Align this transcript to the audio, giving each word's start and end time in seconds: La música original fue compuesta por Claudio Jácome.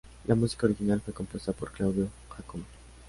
La 0.25 0.33
música 0.33 0.65
original 0.65 0.99
fue 1.01 1.13
compuesta 1.13 1.51
por 1.51 1.71
Claudio 1.71 2.09
Jácome. 2.35 2.63